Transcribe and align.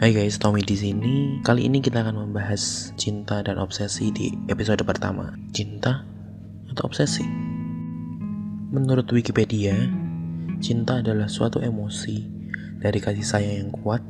Hai 0.00 0.16
guys, 0.16 0.40
Tommy 0.40 0.64
di 0.64 0.80
sini. 0.80 1.44
Kali 1.44 1.68
ini 1.68 1.84
kita 1.84 2.00
akan 2.00 2.24
membahas 2.24 2.88
cinta 2.96 3.44
dan 3.44 3.60
obsesi 3.60 4.08
di 4.08 4.32
episode 4.48 4.80
pertama. 4.88 5.36
Cinta 5.52 6.08
atau 6.72 6.88
obsesi? 6.88 7.20
Menurut 8.72 9.04
Wikipedia, 9.12 9.76
cinta 10.56 11.04
adalah 11.04 11.28
suatu 11.28 11.60
emosi 11.60 12.16
dari 12.80 12.96
kasih 12.96 13.26
sayang 13.28 13.56
yang 13.60 13.70
kuat 13.76 14.00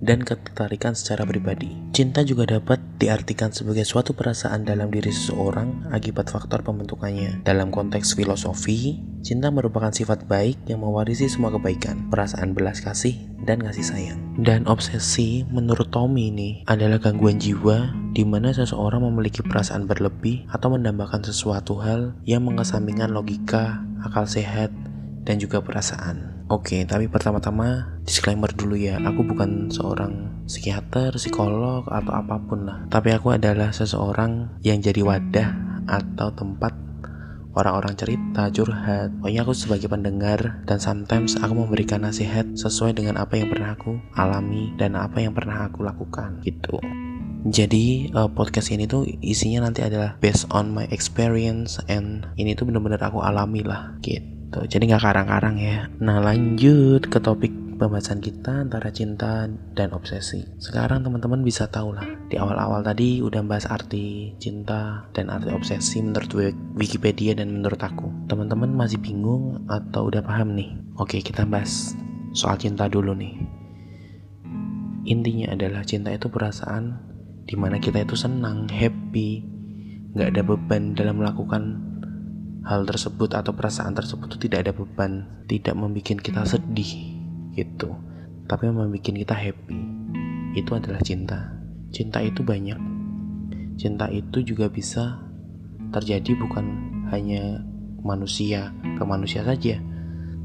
dan 0.00 0.24
ketertarikan 0.24 0.96
secara 0.96 1.28
pribadi. 1.28 1.76
Cinta 1.92 2.24
juga 2.24 2.48
dapat 2.48 2.80
diartikan 3.04 3.52
sebagai 3.52 3.84
suatu 3.84 4.16
perasaan 4.16 4.64
dalam 4.64 4.88
diri 4.88 5.12
seseorang 5.12 5.92
akibat 5.92 6.32
faktor 6.32 6.64
pembentukannya. 6.64 7.44
Dalam 7.44 7.68
konteks 7.68 8.16
filosofi, 8.16 9.04
cinta 9.20 9.52
merupakan 9.52 9.92
sifat 9.92 10.24
baik 10.24 10.64
yang 10.64 10.80
mewarisi 10.80 11.28
semua 11.28 11.52
kebaikan, 11.52 12.08
perasaan 12.08 12.56
belas 12.56 12.80
kasih, 12.80 13.20
dan 13.44 13.60
kasih 13.60 13.84
sayang. 13.84 14.20
Dan 14.40 14.64
obsesi 14.64 15.44
menurut 15.52 15.92
Tommy 15.92 16.32
ini 16.32 16.50
adalah 16.64 16.96
gangguan 16.96 17.36
jiwa 17.36 17.92
di 18.16 18.24
mana 18.24 18.56
seseorang 18.56 19.04
memiliki 19.04 19.44
perasaan 19.44 19.84
berlebih 19.84 20.48
atau 20.48 20.72
mendambakan 20.72 21.20
sesuatu 21.20 21.76
hal 21.84 22.16
yang 22.24 22.48
mengesampingkan 22.48 23.12
logika, 23.12 23.84
akal 24.00 24.24
sehat, 24.24 24.72
dan 25.24 25.40
juga 25.40 25.64
perasaan. 25.64 26.46
Oke, 26.52 26.84
tapi 26.84 27.08
pertama-tama 27.08 27.96
disclaimer 28.04 28.52
dulu 28.52 28.76
ya, 28.76 29.00
aku 29.00 29.24
bukan 29.24 29.72
seorang 29.72 30.44
psikiater, 30.44 31.16
psikolog, 31.16 31.88
atau 31.88 32.12
apa 32.12 32.36
pun 32.44 32.68
lah. 32.68 32.78
Tapi 32.92 33.16
aku 33.16 33.32
adalah 33.32 33.72
seseorang 33.72 34.60
yang 34.60 34.84
jadi 34.84 35.00
wadah 35.00 35.50
atau 35.88 36.28
tempat 36.36 36.76
orang-orang 37.56 37.94
cerita, 37.96 38.52
curhat. 38.52 39.14
Pokoknya 39.18 39.40
aku 39.46 39.54
sebagai 39.56 39.88
pendengar 39.88 40.60
dan 40.68 40.78
sometimes 40.78 41.38
aku 41.40 41.54
memberikan 41.54 42.04
nasihat 42.04 42.44
sesuai 42.52 42.98
dengan 42.98 43.16
apa 43.16 43.40
yang 43.40 43.48
pernah 43.48 43.72
aku 43.72 43.96
alami 44.18 44.74
dan 44.76 44.98
apa 44.98 45.22
yang 45.22 45.32
pernah 45.32 45.64
aku 45.70 45.80
lakukan 45.80 46.44
gitu. 46.44 46.76
Jadi 47.44 48.08
uh, 48.16 48.28
podcast 48.32 48.72
ini 48.72 48.88
tuh 48.88 49.04
isinya 49.20 49.68
nanti 49.68 49.84
adalah 49.84 50.16
based 50.16 50.48
on 50.48 50.72
my 50.72 50.88
experience 50.88 51.76
and 51.92 52.24
ini 52.40 52.56
tuh 52.56 52.64
bener-bener 52.64 52.96
aku 53.00 53.20
alami 53.20 53.60
lah 53.60 53.92
gitu 54.00 54.43
gitu. 54.54 54.78
Jadi 54.78 54.94
nggak 54.94 55.02
karang-karang 55.02 55.56
ya. 55.58 55.90
Nah 55.98 56.22
lanjut 56.22 57.10
ke 57.10 57.18
topik 57.18 57.50
pembahasan 57.74 58.22
kita 58.22 58.62
antara 58.62 58.94
cinta 58.94 59.50
dan 59.74 59.90
obsesi. 59.90 60.46
Sekarang 60.62 61.02
teman-teman 61.02 61.42
bisa 61.42 61.66
tahu 61.66 61.90
lah. 61.90 62.06
Di 62.30 62.38
awal-awal 62.38 62.86
tadi 62.86 63.18
udah 63.18 63.42
bahas 63.42 63.66
arti 63.66 64.38
cinta 64.38 65.10
dan 65.10 65.26
arti 65.26 65.50
obsesi 65.50 65.98
menurut 65.98 66.30
Wikipedia 66.78 67.34
dan 67.34 67.50
menurut 67.50 67.82
aku. 67.82 68.30
Teman-teman 68.30 68.70
masih 68.70 69.02
bingung 69.02 69.66
atau 69.66 70.06
udah 70.06 70.22
paham 70.22 70.54
nih? 70.54 70.70
Oke 71.02 71.18
kita 71.18 71.42
bahas 71.42 71.98
soal 72.30 72.54
cinta 72.62 72.86
dulu 72.86 73.10
nih. 73.18 73.34
Intinya 75.04 75.52
adalah 75.52 75.84
cinta 75.84 76.14
itu 76.14 76.30
perasaan 76.30 77.12
di 77.44 77.60
mana 77.60 77.76
kita 77.76 78.00
itu 78.00 78.16
senang 78.16 78.64
happy 78.72 79.44
nggak 80.14 80.30
ada 80.30 80.42
beban 80.46 80.94
dalam 80.94 81.18
melakukan 81.18 81.93
hal 82.64 82.88
tersebut 82.88 83.36
atau 83.36 83.52
perasaan 83.52 83.92
tersebut 83.92 84.34
itu 84.34 84.48
tidak 84.48 84.68
ada 84.68 84.72
beban, 84.72 85.44
tidak 85.44 85.76
membuat 85.76 86.20
kita 86.24 86.42
sedih 86.48 86.92
gitu, 87.52 87.92
tapi 88.48 88.72
membuat 88.72 89.04
kita 89.04 89.36
happy. 89.36 89.80
Itu 90.56 90.72
adalah 90.72 91.04
cinta. 91.04 91.52
Cinta 91.92 92.24
itu 92.24 92.40
banyak. 92.40 92.80
Cinta 93.76 94.08
itu 94.08 94.40
juga 94.40 94.72
bisa 94.72 95.20
terjadi 95.92 96.34
bukan 96.40 96.64
hanya 97.12 97.62
manusia 98.00 98.72
ke 98.96 99.02
manusia 99.04 99.44
saja, 99.44 99.78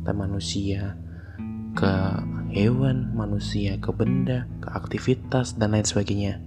tapi 0.03 0.17
manusia 0.17 0.99
ke 1.77 1.93
hewan, 2.51 3.13
manusia 3.13 3.77
ke 3.77 3.89
benda, 3.93 4.49
ke 4.59 4.69
aktivitas 4.73 5.55
dan 5.55 5.77
lain 5.77 5.85
sebagainya. 5.85 6.41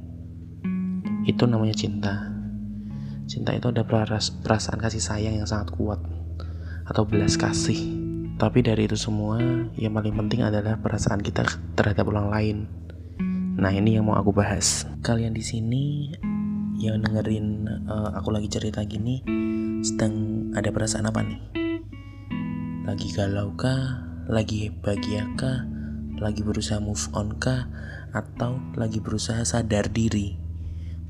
Itu 1.22 1.46
namanya 1.46 1.78
cinta. 1.78 2.31
Cinta 3.32 3.56
itu 3.56 3.72
ada 3.72 3.80
perasaan 4.44 4.76
kasih 4.76 5.00
sayang 5.00 5.40
yang 5.40 5.48
sangat 5.48 5.72
kuat 5.72 5.96
atau 6.84 7.08
belas 7.08 7.40
kasih. 7.40 7.80
Tapi 8.36 8.60
dari 8.60 8.84
itu 8.84 8.92
semua, 8.92 9.40
yang 9.72 9.96
paling 9.96 10.12
penting 10.12 10.44
adalah 10.44 10.76
perasaan 10.76 11.24
kita 11.24 11.48
terhadap 11.72 12.12
orang 12.12 12.28
lain. 12.28 12.56
Nah, 13.56 13.72
ini 13.72 13.96
yang 13.96 14.04
mau 14.04 14.20
aku 14.20 14.36
bahas. 14.36 14.84
Kalian 15.00 15.32
di 15.32 15.40
sini 15.40 16.12
yang 16.76 17.00
dengerin 17.00 17.64
uh, 17.88 18.12
aku 18.20 18.36
lagi 18.36 18.52
cerita 18.52 18.84
gini 18.84 19.24
sedang 19.80 20.12
ada 20.52 20.68
perasaan 20.68 21.08
apa 21.08 21.24
nih? 21.24 21.40
Lagi 22.84 23.16
galau 23.16 23.56
kah? 23.56 24.12
Lagi 24.28 24.76
bahagia 24.84 25.24
kah? 25.40 25.64
Lagi 26.20 26.44
berusaha 26.44 26.84
move 26.84 27.08
on 27.16 27.40
kah? 27.40 27.64
Atau 28.12 28.60
lagi 28.76 29.00
berusaha 29.00 29.40
sadar 29.48 29.88
diri? 29.88 30.41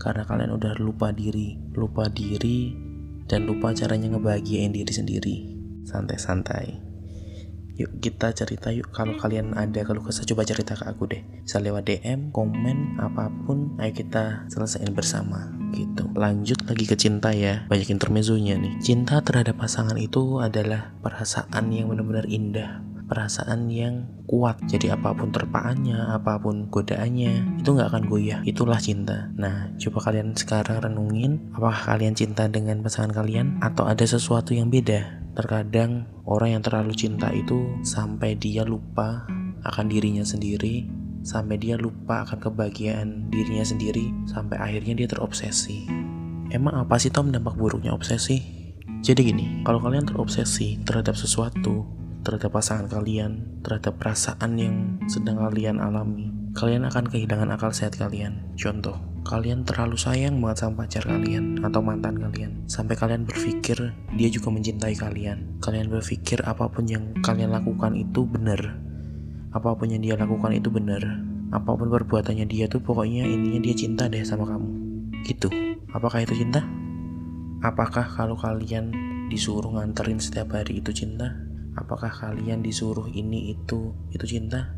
Karena 0.03 0.27
kalian 0.27 0.59
udah 0.59 0.75
lupa 0.83 1.15
diri, 1.15 1.55
lupa 1.79 2.11
diri, 2.11 2.75
dan 3.31 3.47
lupa 3.47 3.71
caranya 3.71 4.11
ngebahagiain 4.11 4.75
diri 4.75 4.91
sendiri. 4.91 5.37
Santai-santai. 5.87 6.91
Yuk 7.73 8.05
kita 8.05 8.37
cerita 8.37 8.69
yuk 8.69 8.93
kalau 8.93 9.17
kalian 9.17 9.57
ada 9.57 9.81
kalau 9.81 10.05
kesah 10.05 10.29
coba 10.29 10.45
cerita 10.45 10.77
ke 10.77 10.85
aku 10.85 11.09
deh. 11.09 11.23
Bisa 11.41 11.57
lewat 11.57 11.89
DM, 11.89 12.29
komen, 12.29 13.01
apa 13.01 13.33
pun, 13.49 13.79
ayo 13.81 13.95
kita 13.97 14.45
selesaiin 14.53 14.93
bersama 14.93 15.49
gitu. 15.73 16.05
Lanjut 16.13 16.61
lagi 16.69 16.85
ke 16.85 16.97
cinta 17.01 17.33
ya. 17.33 17.65
Banyak 17.73 17.89
intermezzonya 17.89 18.61
nih. 18.61 18.77
Cinta 18.85 19.25
terhadap 19.25 19.57
pasangan 19.57 19.97
itu 19.97 20.37
adalah 20.45 20.93
perasaan 21.01 21.73
yang 21.73 21.89
benar-benar 21.89 22.29
indah, 22.29 22.85
perasaan 23.13 23.69
yang 23.69 24.09
kuat. 24.25 24.57
Jadi 24.65 24.89
apa 24.89 25.13
pun 25.13 25.29
terpaannya 25.29 26.17
apa 26.17 26.41
pun 26.41 26.73
godaannya 26.73 27.61
itu 27.61 27.69
nggak 27.69 27.93
akan 27.93 28.05
goyah. 28.09 28.41
Itulah 28.49 28.81
cinta. 28.81 29.29
Nah 29.37 29.69
coba 29.77 30.09
kalian 30.09 30.33
sekarang 30.33 30.81
renungin 30.81 31.53
apakah 31.53 31.93
kalian 31.93 32.17
cinta 32.17 32.49
dengan 32.49 32.81
pasangan 32.81 33.13
kalian 33.13 33.61
atau 33.61 33.85
ada 33.85 34.09
sesuatu 34.09 34.57
yang 34.57 34.73
beda? 34.73 35.21
Terkadang 35.37 36.09
orang 36.25 36.57
yang 36.57 36.63
terlalu 36.65 36.97
cinta 36.97 37.29
itu 37.29 37.77
sampai 37.85 38.33
dia 38.41 38.65
lupa 38.65 39.29
akan 39.69 39.93
dirinya 39.93 40.25
sendiri 40.25 40.89
sampai 41.23 41.55
dia 41.55 41.79
lupa 41.79 42.27
akan 42.27 42.51
kebahagiaan 42.51 43.31
dirinya 43.31 43.63
sendiri 43.63 44.11
sampai 44.27 44.59
akhirnya 44.59 45.05
dia 45.05 45.09
terobsesi. 45.13 45.87
Emang 46.53 46.85
apa 46.85 46.97
sih 46.97 47.13
Tom 47.13 47.29
dampak 47.33 47.57
buruknya 47.57 47.93
obsesi? 47.93 48.41
Jadi 49.03 49.21
gini 49.33 49.47
kalau 49.65 49.81
kalian 49.83 50.07
terobsesi 50.07 50.83
terhadap 50.83 51.15
sesuatu 51.15 52.02
terhadap 52.23 52.55
pasangan 52.55 52.87
kalian, 52.87 53.63
terhadap 53.67 53.99
perasaan 53.99 54.55
yang 54.55 55.03
sedang 55.11 55.43
kalian 55.43 55.83
alami, 55.83 56.31
kalian 56.55 56.87
akan 56.87 57.11
kehilangan 57.11 57.51
akal 57.51 57.75
sehat 57.75 57.99
kalian. 57.99 58.55
Contoh, 58.55 58.95
kalian 59.27 59.67
terlalu 59.67 59.99
sayang 59.99 60.39
banget 60.39 60.67
sama 60.67 60.87
pacar 60.87 61.03
kalian 61.07 61.59
atau 61.67 61.83
mantan 61.83 62.23
kalian, 62.23 62.63
sampai 62.71 62.95
kalian 62.95 63.27
berpikir 63.27 63.95
dia 64.15 64.29
juga 64.31 64.55
mencintai 64.55 64.95
kalian. 64.95 65.59
Kalian 65.59 65.91
berpikir 65.91 66.43
apa 66.47 66.71
pun 66.71 66.87
yang 66.87 67.11
kalian 67.27 67.51
lakukan 67.51 67.99
itu 67.99 68.23
benar, 68.23 68.79
apa 69.51 69.75
pun 69.75 69.91
yang 69.91 70.01
dia 70.01 70.15
lakukan 70.15 70.55
itu 70.55 70.71
benar, 70.71 71.03
apa 71.53 71.71
pun 71.75 71.91
perbuatannya 71.91 72.47
dia 72.49 72.71
tuh 72.71 72.81
pokoknya 72.81 73.29
intinya 73.29 73.61
dia 73.61 73.75
cinta 73.77 74.07
deh 74.09 74.25
sama 74.25 74.49
kamu. 74.49 74.71
Gitu. 75.27 75.51
Apakah 75.93 76.25
itu 76.25 76.39
cinta? 76.39 76.65
Apakah 77.63 78.09
kalau 78.09 78.35
kalian 78.35 78.91
disuruh 79.31 79.71
nganterin 79.77 80.19
setiap 80.19 80.57
hari 80.57 80.81
itu 80.81 80.91
cinta? 80.91 81.52
Apakah 81.73 82.13
kalian 82.13 82.61
disuruh 82.61 83.09
ini 83.09 83.57
itu 83.57 83.97
itu 84.13 84.25
cinta? 84.29 84.77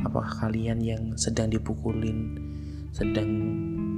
Apakah 0.00 0.48
kalian 0.48 0.80
yang 0.80 1.02
sedang 1.20 1.52
dipukulin, 1.52 2.40
sedang 2.88 3.28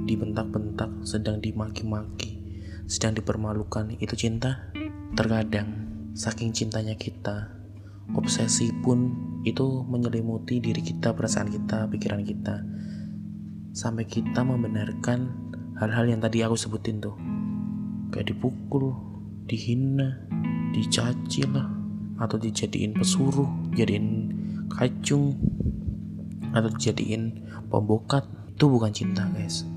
dibentak-bentak, 0.03 0.91
sedang 1.07 1.39
dimaki-maki, 1.39 2.59
sedang 2.91 3.15
dipermalukan 3.15 3.95
itu 4.03 4.19
cinta? 4.19 4.67
Terkadang 5.15 5.87
saking 6.11 6.51
cintanya 6.51 6.99
kita, 6.99 7.55
obsesi 8.11 8.71
pun 8.83 9.15
itu 9.47 9.87
menyelimuti 9.87 10.59
diri 10.59 10.83
kita, 10.83 11.15
perasaan 11.15 11.47
kita, 11.47 11.87
pikiran 11.87 12.21
kita. 12.27 12.67
Sampai 13.71 14.03
kita 14.03 14.43
membenarkan 14.43 15.31
hal-hal 15.79 16.07
yang 16.07 16.19
tadi 16.19 16.43
aku 16.43 16.59
sebutin 16.59 16.99
tuh. 16.99 17.15
Kayak 18.11 18.35
dipukul, 18.35 18.95
dihina, 19.47 20.27
dicaci 20.71 21.43
lah, 21.47 21.74
atau 22.19 22.39
dijadiin 22.39 22.95
pesuruh, 22.95 23.47
jadiin 23.75 24.31
kacung, 24.71 25.35
atau 26.55 26.69
dijadiin 26.71 27.43
pembokat 27.67 28.23
itu 28.55 28.65
bukan 28.71 28.91
cinta 28.95 29.27
guys. 29.35 29.67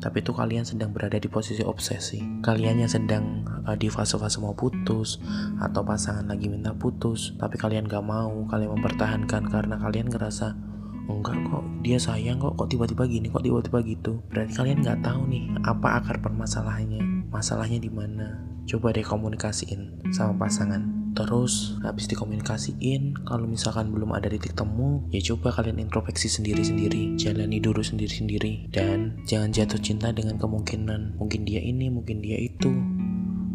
Tapi 0.00 0.24
itu 0.24 0.32
kalian 0.32 0.64
sedang 0.64 0.96
berada 0.96 1.20
di 1.20 1.28
posisi 1.28 1.60
obsesi. 1.60 2.24
Kalian 2.40 2.80
yang 2.80 2.88
sedang 2.88 3.44
uh, 3.68 3.76
di 3.76 3.92
fase-fase 3.92 4.40
mau 4.40 4.56
putus 4.56 5.20
atau 5.60 5.84
pasangan 5.84 6.24
lagi 6.24 6.48
minta 6.48 6.72
putus 6.72 7.36
tapi 7.36 7.60
kalian 7.60 7.84
gak 7.84 8.00
mau 8.00 8.48
kalian 8.48 8.80
mempertahankan 8.80 9.44
karena 9.52 9.76
kalian 9.76 10.08
ngerasa 10.08 10.56
enggak 11.04 11.36
kok 11.52 11.64
dia 11.84 11.98
sayang 11.98 12.38
kok 12.38 12.54
kok 12.56 12.70
tiba-tiba 12.70 13.04
gini 13.04 13.28
kok 13.28 13.44
tiba-tiba 13.44 13.78
gitu. 13.84 14.24
Berarti 14.32 14.52
kalian 14.56 14.80
nggak 14.80 15.04
tahu 15.04 15.20
nih 15.28 15.44
apa 15.68 16.00
akar 16.00 16.16
permasalahannya. 16.24 17.28
Masalahnya 17.28 17.76
di 17.76 17.92
mana? 17.92 18.40
Coba 18.64 18.94
deh 18.94 19.04
komunikasiin 19.04 20.08
sama 20.14 20.46
pasangan 20.46 20.99
Terus 21.10 21.74
habis 21.82 22.06
dikomunikasiin, 22.06 23.26
kalau 23.26 23.44
misalkan 23.50 23.90
belum 23.90 24.14
ada 24.14 24.30
titik 24.30 24.54
temu, 24.54 25.02
ya 25.10 25.18
coba 25.34 25.50
kalian 25.50 25.82
introspeksi 25.82 26.30
sendiri-sendiri, 26.30 27.18
jalani 27.18 27.58
dulu 27.58 27.82
sendiri-sendiri, 27.82 28.70
dan 28.70 29.18
jangan 29.26 29.50
jatuh 29.50 29.80
cinta 29.82 30.14
dengan 30.14 30.38
kemungkinan 30.38 31.18
mungkin 31.18 31.42
dia 31.42 31.58
ini, 31.58 31.90
mungkin 31.90 32.22
dia 32.22 32.38
itu, 32.38 32.70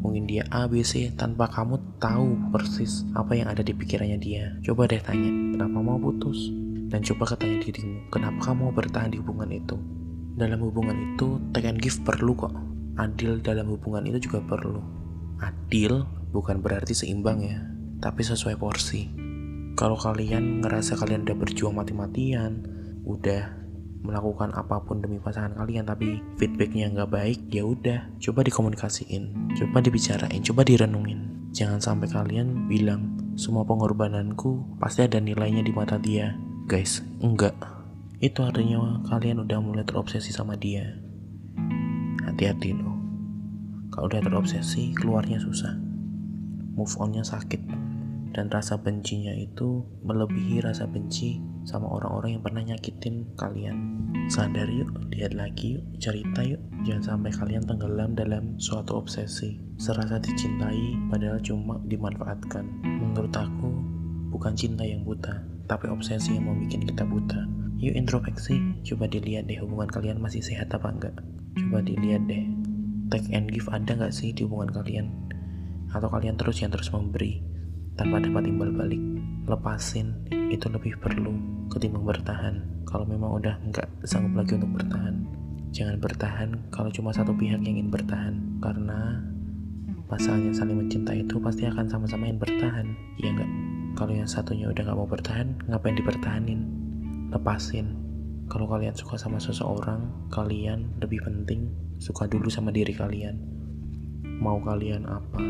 mungkin 0.04 0.28
dia 0.28 0.44
A, 0.52 0.68
B, 0.68 0.84
C, 0.84 1.16
tanpa 1.16 1.48
kamu 1.48 1.80
tahu 1.98 2.52
persis 2.52 3.08
apa 3.16 3.34
yang 3.40 3.48
ada 3.48 3.64
di 3.64 3.72
pikirannya 3.72 4.20
dia. 4.20 4.52
Coba 4.62 4.86
deh 4.86 5.00
tanya, 5.00 5.32
kenapa 5.56 5.78
mau 5.80 5.98
putus? 5.98 6.52
Dan 6.92 7.02
coba 7.02 7.34
katanya 7.34 7.66
dirimu, 7.66 8.12
kenapa 8.14 8.52
kamu 8.52 8.70
mau 8.70 8.74
bertahan 8.76 9.10
di 9.10 9.18
hubungan 9.18 9.50
itu? 9.50 9.76
Dalam 10.36 10.60
hubungan 10.60 11.16
itu, 11.16 11.40
take 11.56 11.72
and 11.72 11.80
give 11.80 11.96
perlu 12.04 12.36
kok. 12.36 12.52
Adil 13.00 13.40
dalam 13.40 13.72
hubungan 13.72 14.04
itu 14.08 14.28
juga 14.28 14.44
perlu. 14.44 14.84
Adil 15.40 16.04
bukan 16.36 16.60
berarti 16.60 16.92
seimbang 16.92 17.40
ya, 17.40 17.64
tapi 18.04 18.28
sesuai 18.28 18.60
porsi. 18.60 19.08
Kalau 19.80 19.96
kalian 19.96 20.60
ngerasa 20.60 21.00
kalian 21.00 21.24
udah 21.24 21.38
berjuang 21.40 21.80
mati-matian, 21.80 22.68
udah 23.08 23.64
melakukan 24.06 24.54
apa 24.54 24.86
pun 24.86 25.02
demi 25.02 25.18
pasangan 25.18 25.58
kalian 25.58 25.90
tapi 25.90 26.22
feedbacknya 26.38 26.94
nggak 26.94 27.10
baik 27.10 27.40
ya 27.50 27.66
udah 27.66 28.06
coba 28.22 28.46
dikomunikasiin 28.46 29.34
coba 29.58 29.82
dibicarain 29.82 30.46
coba 30.46 30.62
direnungin. 30.62 31.50
Jangan 31.56 31.82
sampai 31.82 32.12
kalian 32.12 32.70
bilang 32.70 33.16
semua 33.40 33.66
pengorbananku 33.66 34.78
pasti 34.78 35.08
ada 35.08 35.18
nilainya 35.18 35.66
di 35.66 35.74
mata 35.74 35.98
dia. 35.98 36.38
Guys 36.70 37.02
enggak. 37.24 37.58
Itu 38.22 38.46
artinya 38.46 39.02
kalian 39.10 39.42
udah 39.42 39.58
mulai 39.58 39.84
terobsesi 39.88 40.30
sama 40.30 40.54
dia. 40.54 40.86
Hati-hati 42.30 42.78
loh. 42.78 42.96
Kalau 43.90 44.12
udah 44.12 44.22
terobsesi 44.22 44.92
keluarnya 44.94 45.40
susah 45.40 45.85
move 46.76 46.92
onnya 47.00 47.24
sakit. 47.24 47.64
Dan 48.36 48.52
rasa 48.52 48.76
bencinya 48.76 49.32
itu 49.32 49.88
melebihi 50.04 50.60
rasa 50.60 50.92
benci 50.92 51.40
sama 51.64 51.88
orang-orang 51.88 52.36
yang 52.36 52.44
pernah 52.44 52.64
nyakitin 52.68 53.32
kalian. 53.40 53.96
Sadar 54.28 54.68
yuk 54.68 54.92
lihat 55.16 55.32
lagi 55.32 55.80
yuk 55.80 55.86
cerita 56.04 56.44
yuk. 56.44 56.60
Jangan 56.84 57.16
sampai 57.16 57.32
kalian 57.32 57.64
tenggelam 57.64 58.12
dalam 58.12 58.60
suatu 58.60 59.00
obsesi. 59.00 59.56
Serasa 59.80 60.20
dicintai 60.20 61.00
padahal 61.08 61.40
cuma 61.40 61.80
dimanfaatkan. 61.88 62.68
Menurut 62.84 63.32
aku 63.32 63.72
bukan 64.36 64.52
cinta 64.52 64.84
yang 64.84 65.08
buta 65.08 65.48
tapi 65.66 65.88
obsesi 65.88 66.36
yang 66.36 66.52
membuat 66.52 66.84
kita 66.84 67.08
buta. 67.08 67.42
Yuk 67.80 67.96
introspeksi 67.96 68.84
coba 68.84 69.08
dilihat 69.08 69.48
deh 69.48 69.64
hubungan 69.64 69.88
kalian 69.88 70.20
masih 70.20 70.44
sehat 70.44 70.76
apa 70.76 70.92
enggak. 70.92 71.16
Coba 71.56 71.80
dilihat 71.88 72.28
deh 72.28 72.44
take 73.10 73.30
and 73.32 73.54
give 73.54 73.70
ada 73.70 73.94
nggak 73.94 74.14
sih 74.14 74.34
di 74.34 74.46
hubungan 74.46 74.74
kalian 74.74 75.06
atau 75.92 76.08
kalian 76.10 76.40
terus 76.40 76.62
yang 76.62 76.72
terus 76.74 76.90
memberi 76.90 77.42
tanpa 78.00 78.24
dapat 78.24 78.48
timbal 78.48 78.72
balik. 78.72 79.02
Lepasin 79.46 80.26
itu 80.50 80.66
lebih 80.72 80.98
perlu 80.98 81.38
ketimbang 81.70 82.06
bertahan. 82.06 82.86
Kalau 82.90 83.06
memang 83.06 83.38
udah 83.38 83.62
nggak 83.70 84.08
sanggup 84.08 84.42
lagi 84.42 84.58
untuk 84.58 84.82
bertahan 84.82 85.36
jangan 85.76 86.00
bertahan 86.00 86.50
kalau 86.72 86.88
cuma 86.88 87.12
satu 87.12 87.36
pihak 87.36 87.60
yang 87.60 87.76
ingin 87.76 87.92
bertahan. 87.92 88.40
Karena 88.64 89.20
pasangan 90.08 90.48
yang 90.48 90.56
saling 90.56 90.80
mencintai 90.80 91.28
itu 91.28 91.36
pasti 91.44 91.68
akan 91.68 91.92
sama-sama 91.92 92.32
yang 92.32 92.40
bertahan. 92.40 92.96
Ya 93.20 93.36
nggak? 93.36 93.52
Kalau 94.00 94.16
yang 94.16 94.30
satunya 94.32 94.72
udah 94.72 94.82
nggak 94.88 94.96
mau 94.98 95.04
bertahan 95.04 95.52
ngapain 95.68 96.00
dipertahanin? 96.00 96.64
Lepasin. 97.36 97.92
Kalau 98.48 98.72
kalian 98.72 98.96
suka 98.96 99.20
sama 99.20 99.36
seseorang 99.36 100.32
kalian 100.32 100.96
lebih 101.04 101.20
penting 101.28 101.68
suka 102.00 102.24
dulu 102.32 102.48
sama 102.48 102.72
diri 102.72 102.96
kalian. 102.96 103.36
Mau 104.40 104.64
kalian 104.64 105.04
apa 105.04 105.44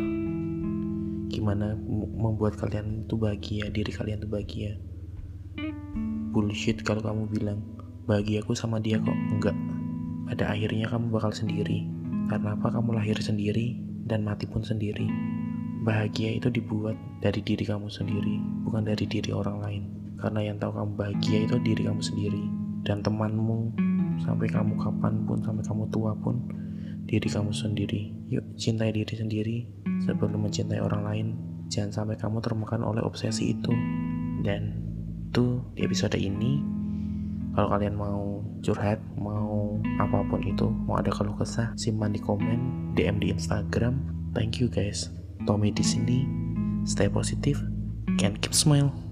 gimana 1.35 1.75
membuat 2.15 2.55
kalian 2.55 3.03
itu 3.03 3.19
bahagia 3.19 3.67
diri 3.67 3.91
kalian 3.91 4.23
itu 4.23 4.29
bahagia? 4.31 4.71
Bullshit 6.31 6.79
kalau 6.87 7.03
kamu 7.03 7.27
bilang 7.27 7.59
bahagia 8.07 8.39
aku 8.39 8.55
sama 8.55 8.79
dia 8.79 8.95
kok. 9.03 9.11
Enggak. 9.11 9.55
Pada 10.31 10.55
akhirnya 10.55 10.87
kamu 10.87 11.11
bakal 11.11 11.35
sendiri. 11.35 11.83
Karena 12.31 12.55
apa? 12.55 12.71
Kamu 12.71 12.95
lahir 12.95 13.19
sendiri 13.19 13.75
dan 14.07 14.23
mati 14.23 14.47
pun 14.47 14.63
sendiri. 14.63 15.11
Bahagia 15.83 16.39
itu 16.39 16.47
dibuat 16.47 16.95
dari 17.19 17.43
diri 17.43 17.67
kamu 17.67 17.91
sendiri 17.91 18.39
bukan 18.63 18.87
dari 18.87 19.03
diri 19.03 19.35
orang 19.35 19.59
lain. 19.59 19.83
Karena 20.15 20.39
yang 20.47 20.57
tahu 20.57 20.71
kamu 20.71 20.91
bahagia 20.95 21.37
itu 21.45 21.55
diri 21.61 21.83
kamu 21.83 22.01
sendiri 22.01 22.43
dan 22.87 23.03
temanmu 23.03 23.75
sampai 24.23 24.47
kamu 24.47 24.79
kapan 24.79 25.27
pun 25.27 25.43
sampai 25.43 25.65
kamu 25.67 25.83
tua 25.91 26.15
pun 26.23 26.39
diri 27.05 27.27
kamu 27.29 27.53
sendiri. 27.53 28.13
Yuk 28.33 28.57
cintai 28.57 28.91
diri 28.91 29.13
sendiri 29.13 29.57
sebelum 30.05 30.45
mencintai 30.45 30.81
orang 30.81 31.01
lain. 31.05 31.27
Jangan 31.69 32.03
sampai 32.03 32.17
kamu 32.17 32.41
termakan 32.41 32.85
oleh 32.85 33.01
obsesi 33.01 33.53
itu. 33.53 33.73
Dan 34.45 34.85
itu 35.31 35.61
di 35.73 35.81
episode 35.85 36.17
ini 36.17 36.61
kalau 37.55 37.71
kalian 37.71 37.95
mau 37.95 38.43
curhat 38.61 38.99
mau 39.15 39.79
apa 40.01 40.27
pun 40.27 40.43
itu 40.43 40.67
mau 40.85 40.99
ada 40.99 41.13
kalau 41.13 41.31
kesah 41.39 41.71
simpan 41.79 42.11
di 42.11 42.19
komen 42.19 42.91
DM 42.97 43.21
di 43.21 43.31
Instagram. 43.31 44.01
Thank 44.35 44.59
you 44.59 44.67
guys. 44.67 45.09
Tommy 45.47 45.71
di 45.71 45.85
sini. 45.85 46.25
Stay 46.85 47.09
positive 47.09 47.57
can 48.21 48.37
keep 48.37 48.53
smile 48.53 49.04